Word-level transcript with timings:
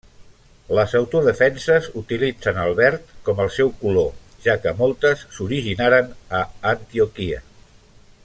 Les 0.77 0.93
autodefenses 0.99 1.89
utilitzen 2.01 2.57
el 2.63 2.73
verd 2.79 3.11
com 3.27 3.43
el 3.45 3.53
seu 3.57 3.69
color, 3.83 4.09
ja 4.47 4.57
que 4.63 4.75
moltes 4.81 5.23
s'originaren 5.37 6.11
a 6.41 6.41
Antioquia. 6.73 7.43